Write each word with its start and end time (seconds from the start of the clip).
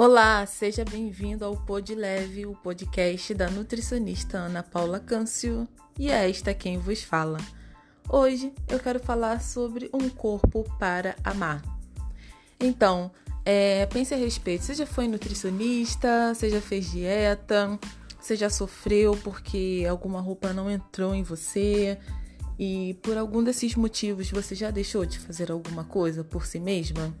Olá, 0.00 0.46
seja 0.46 0.84
bem-vindo 0.84 1.44
ao 1.44 1.56
Pod 1.56 1.92
Leve, 1.92 2.46
o 2.46 2.54
podcast 2.54 3.34
da 3.34 3.50
nutricionista 3.50 4.38
Ana 4.38 4.62
Paula 4.62 5.00
Câncio, 5.00 5.66
e 5.98 6.08
é 6.08 6.30
esta 6.30 6.54
quem 6.54 6.78
vos 6.78 7.02
fala. 7.02 7.36
Hoje 8.08 8.52
eu 8.68 8.78
quero 8.78 9.00
falar 9.00 9.42
sobre 9.42 9.90
um 9.92 10.08
corpo 10.08 10.62
para 10.78 11.16
amar. 11.24 11.60
Então, 12.60 13.10
é, 13.44 13.86
pense 13.86 14.14
a 14.14 14.16
respeito. 14.16 14.66
Você 14.66 14.74
já 14.74 14.86
foi 14.86 15.08
nutricionista, 15.08 16.32
você 16.32 16.48
já 16.48 16.60
fez 16.60 16.92
dieta, 16.92 17.76
você 18.20 18.36
já 18.36 18.48
sofreu 18.48 19.18
porque 19.24 19.84
alguma 19.90 20.20
roupa 20.20 20.52
não 20.52 20.70
entrou 20.70 21.12
em 21.12 21.24
você 21.24 21.98
e 22.56 22.94
por 23.02 23.18
algum 23.18 23.42
desses 23.42 23.74
motivos 23.74 24.30
você 24.30 24.54
já 24.54 24.70
deixou 24.70 25.04
de 25.04 25.18
fazer 25.18 25.50
alguma 25.50 25.82
coisa 25.82 26.22
por 26.22 26.46
si 26.46 26.60
mesma? 26.60 27.12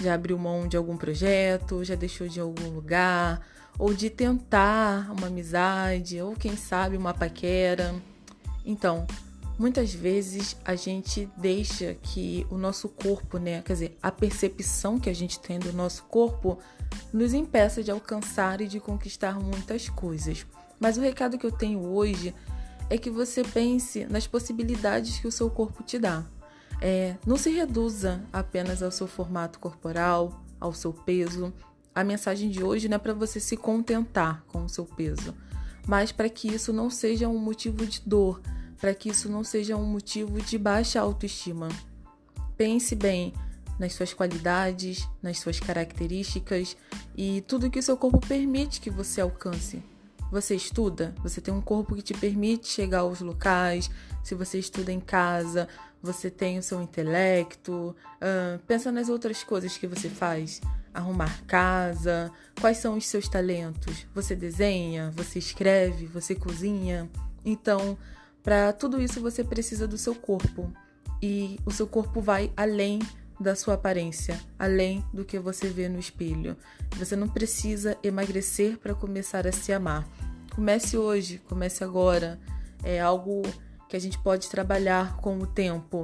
Já 0.00 0.14
abriu 0.14 0.38
mão 0.38 0.68
de 0.68 0.76
algum 0.76 0.96
projeto, 0.96 1.84
já 1.84 1.94
deixou 1.94 2.28
de 2.28 2.40
algum 2.40 2.70
lugar, 2.70 3.46
ou 3.78 3.94
de 3.94 4.10
tentar 4.10 5.10
uma 5.12 5.28
amizade, 5.28 6.20
ou 6.20 6.34
quem 6.34 6.56
sabe 6.56 6.96
uma 6.96 7.14
paquera. 7.14 7.94
Então, 8.64 9.06
muitas 9.58 9.94
vezes 9.94 10.56
a 10.64 10.74
gente 10.74 11.28
deixa 11.36 11.94
que 12.02 12.46
o 12.50 12.56
nosso 12.56 12.88
corpo, 12.88 13.38
né, 13.38 13.62
quer 13.62 13.72
dizer, 13.72 13.98
a 14.02 14.10
percepção 14.10 14.98
que 14.98 15.08
a 15.08 15.14
gente 15.14 15.38
tem 15.40 15.58
do 15.58 15.72
nosso 15.72 16.04
corpo 16.04 16.58
nos 17.12 17.32
impeça 17.32 17.82
de 17.82 17.90
alcançar 17.90 18.60
e 18.60 18.66
de 18.66 18.80
conquistar 18.80 19.38
muitas 19.38 19.88
coisas. 19.88 20.46
Mas 20.80 20.96
o 20.96 21.00
recado 21.00 21.38
que 21.38 21.46
eu 21.46 21.52
tenho 21.52 21.80
hoje 21.80 22.34
é 22.90 22.96
que 22.96 23.10
você 23.10 23.42
pense 23.42 24.06
nas 24.06 24.26
possibilidades 24.26 25.18
que 25.18 25.26
o 25.26 25.32
seu 25.32 25.50
corpo 25.50 25.82
te 25.82 25.98
dá. 25.98 26.24
É, 26.80 27.16
não 27.26 27.36
se 27.36 27.50
reduza 27.50 28.22
apenas 28.32 28.82
ao 28.82 28.90
seu 28.90 29.06
formato 29.06 29.58
corporal, 29.58 30.42
ao 30.60 30.72
seu 30.72 30.92
peso. 30.92 31.52
A 31.94 32.04
mensagem 32.04 32.50
de 32.50 32.62
hoje 32.62 32.88
não 32.88 32.96
é 32.96 32.98
para 32.98 33.14
você 33.14 33.40
se 33.40 33.56
contentar 33.56 34.44
com 34.46 34.64
o 34.64 34.68
seu 34.68 34.84
peso, 34.84 35.34
mas 35.86 36.12
para 36.12 36.28
que 36.28 36.48
isso 36.48 36.72
não 36.72 36.88
seja 36.88 37.28
um 37.28 37.38
motivo 37.38 37.84
de 37.84 38.00
dor, 38.06 38.40
para 38.80 38.94
que 38.94 39.08
isso 39.08 39.28
não 39.28 39.42
seja 39.42 39.76
um 39.76 39.84
motivo 39.84 40.40
de 40.40 40.56
baixa 40.56 41.00
autoestima. 41.00 41.68
Pense 42.56 42.94
bem 42.94 43.32
nas 43.78 43.94
suas 43.94 44.12
qualidades, 44.12 45.08
nas 45.22 45.38
suas 45.38 45.58
características 45.58 46.76
e 47.16 47.40
tudo 47.42 47.70
que 47.70 47.78
o 47.78 47.82
seu 47.82 47.96
corpo 47.96 48.20
permite 48.20 48.80
que 48.80 48.90
você 48.90 49.20
alcance. 49.20 49.82
Você 50.30 50.54
estuda? 50.54 51.14
Você 51.22 51.40
tem 51.40 51.52
um 51.52 51.60
corpo 51.60 51.94
que 51.94 52.02
te 52.02 52.14
permite 52.14 52.68
chegar 52.68 53.00
aos 53.00 53.20
locais. 53.20 53.90
Se 54.22 54.34
você 54.34 54.58
estuda 54.58 54.92
em 54.92 55.00
casa, 55.00 55.68
você 56.02 56.30
tem 56.30 56.58
o 56.58 56.62
seu 56.62 56.82
intelecto. 56.82 57.96
Uh, 58.16 58.58
pensa 58.66 58.92
nas 58.92 59.08
outras 59.08 59.42
coisas 59.42 59.76
que 59.78 59.86
você 59.86 60.08
faz. 60.08 60.60
Arrumar 60.92 61.42
casa. 61.46 62.30
Quais 62.60 62.78
são 62.78 62.96
os 62.96 63.06
seus 63.06 63.28
talentos? 63.28 64.06
Você 64.14 64.36
desenha? 64.36 65.10
Você 65.16 65.38
escreve? 65.38 66.06
Você 66.06 66.34
cozinha? 66.34 67.08
Então, 67.44 67.96
para 68.42 68.72
tudo 68.72 69.00
isso 69.00 69.20
você 69.20 69.42
precisa 69.42 69.88
do 69.88 69.96
seu 69.96 70.14
corpo. 70.14 70.72
E 71.22 71.58
o 71.64 71.70
seu 71.70 71.86
corpo 71.86 72.20
vai 72.20 72.52
além 72.56 73.00
da 73.40 73.54
sua 73.54 73.74
aparência, 73.74 74.38
além 74.58 75.04
do 75.12 75.24
que 75.24 75.38
você 75.38 75.68
vê 75.68 75.88
no 75.88 75.98
espelho. 75.98 76.56
Você 76.96 77.14
não 77.14 77.28
precisa 77.28 77.96
emagrecer 78.02 78.78
para 78.78 78.94
começar 78.94 79.46
a 79.46 79.52
se 79.52 79.72
amar. 79.72 80.06
Comece 80.54 80.96
hoje, 80.96 81.40
comece 81.48 81.84
agora. 81.84 82.38
É 82.82 83.00
algo 83.00 83.42
que 83.88 83.96
a 83.96 84.00
gente 84.00 84.18
pode 84.18 84.48
trabalhar 84.48 85.16
com 85.16 85.38
o 85.38 85.46
tempo. 85.46 86.02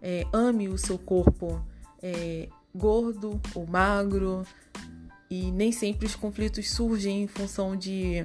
É, 0.00 0.26
ame 0.32 0.68
o 0.68 0.78
seu 0.78 0.98
corpo, 0.98 1.60
é, 2.00 2.48
gordo 2.74 3.40
ou 3.54 3.66
magro, 3.66 4.44
e 5.28 5.50
nem 5.50 5.72
sempre 5.72 6.06
os 6.06 6.14
conflitos 6.14 6.70
surgem 6.70 7.22
em 7.22 7.26
função 7.26 7.74
de, 7.74 8.24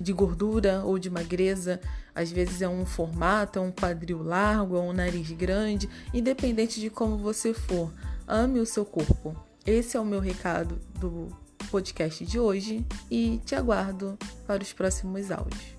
de 0.00 0.12
gordura 0.12 0.82
ou 0.84 0.98
de 0.98 1.10
magreza. 1.10 1.80
Às 2.14 2.30
vezes 2.30 2.62
é 2.62 2.68
um 2.68 2.86
formato, 2.86 3.58
é 3.58 3.62
um 3.62 3.72
quadril 3.72 4.22
largo, 4.22 4.76
é 4.76 4.80
um 4.80 4.92
nariz 4.92 5.30
grande, 5.32 5.88
independente 6.12 6.80
de 6.80 6.90
como 6.90 7.18
você 7.18 7.52
for. 7.52 7.92
Ame 8.26 8.60
o 8.60 8.66
seu 8.66 8.84
corpo. 8.84 9.36
Esse 9.64 9.96
é 9.96 10.00
o 10.00 10.04
meu 10.04 10.20
recado 10.20 10.78
do 10.98 11.28
podcast 11.70 12.24
de 12.24 12.38
hoje 12.38 12.86
e 13.10 13.38
te 13.44 13.54
aguardo 13.54 14.16
para 14.46 14.62
os 14.62 14.72
próximos 14.72 15.30
áudios. 15.30 15.75